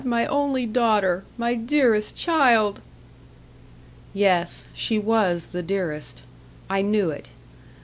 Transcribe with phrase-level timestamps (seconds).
[0.03, 2.81] my only daughter my dearest child!"
[4.15, 6.23] Yes, she was the dearest.
[6.67, 7.29] I knew it.